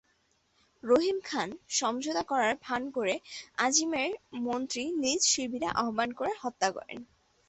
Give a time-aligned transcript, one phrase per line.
[0.83, 1.49] রহিম খান
[1.69, 3.15] সমঝোতা করার ভান করে
[3.57, 4.11] আজিমের
[4.45, 6.99] মন্ত্রীকে নিজ শিবিরে আহবান করে হত্যা করেন।